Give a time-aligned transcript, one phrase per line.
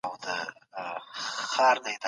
[0.05, 1.91] ورينداره